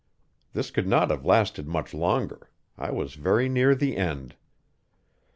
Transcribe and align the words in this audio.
This 0.53 0.71
could 0.71 0.87
not 0.87 1.11
have 1.11 1.27
lasted 1.27 1.67
much 1.67 1.93
longer; 1.93 2.49
I 2.75 2.89
was 2.89 3.13
very 3.13 3.47
near 3.47 3.75
the 3.75 3.97
end. 3.97 4.35